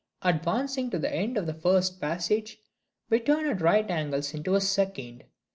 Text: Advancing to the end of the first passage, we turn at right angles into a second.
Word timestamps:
Advancing 0.23 0.89
to 0.89 0.97
the 0.97 1.13
end 1.13 1.37
of 1.37 1.45
the 1.45 1.53
first 1.53 2.01
passage, 2.01 2.57
we 3.11 3.19
turn 3.19 3.45
at 3.45 3.61
right 3.61 3.87
angles 3.91 4.33
into 4.33 4.55
a 4.55 4.59
second. 4.59 5.25